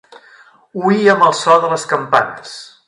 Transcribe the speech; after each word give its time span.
Oíem 0.87 1.21
el 1.27 1.37
so 1.43 1.61
de 1.67 1.71
les 1.75 1.89
campanes. 1.95 2.59